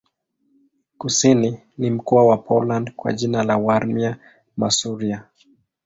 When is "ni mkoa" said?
1.77-2.25